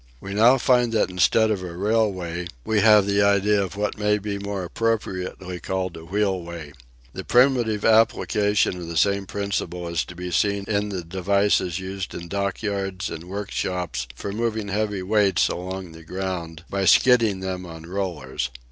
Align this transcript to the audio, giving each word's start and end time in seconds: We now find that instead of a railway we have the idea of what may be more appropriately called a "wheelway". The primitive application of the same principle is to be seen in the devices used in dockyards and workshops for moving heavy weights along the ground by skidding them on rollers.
We 0.19 0.33
now 0.33 0.57
find 0.57 0.91
that 0.93 1.11
instead 1.11 1.51
of 1.51 1.61
a 1.61 1.77
railway 1.77 2.47
we 2.65 2.79
have 2.81 3.05
the 3.05 3.21
idea 3.21 3.61
of 3.61 3.75
what 3.75 3.99
may 3.99 4.17
be 4.17 4.39
more 4.39 4.63
appropriately 4.63 5.59
called 5.59 5.95
a 5.95 5.99
"wheelway". 5.99 6.73
The 7.13 7.23
primitive 7.23 7.85
application 7.85 8.77
of 8.77 8.87
the 8.87 8.97
same 8.97 9.27
principle 9.27 9.87
is 9.87 10.03
to 10.05 10.15
be 10.15 10.31
seen 10.31 10.63
in 10.67 10.89
the 10.89 11.03
devices 11.03 11.77
used 11.77 12.15
in 12.15 12.29
dockyards 12.29 13.11
and 13.11 13.25
workshops 13.29 14.07
for 14.15 14.31
moving 14.33 14.69
heavy 14.69 15.03
weights 15.03 15.49
along 15.49 15.91
the 15.91 16.01
ground 16.03 16.63
by 16.67 16.85
skidding 16.85 17.41
them 17.41 17.67
on 17.67 17.85
rollers. 17.85 18.49